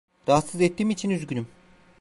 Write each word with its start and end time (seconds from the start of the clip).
Rahatsız 0.27 0.61
ettiğim 0.61 0.89
için 0.89 1.09
üzgünüm. 1.09 1.47